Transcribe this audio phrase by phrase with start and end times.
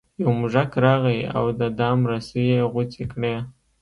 [0.21, 3.33] یو موږک راغی او د دام رسۍ یې غوڅې کړې.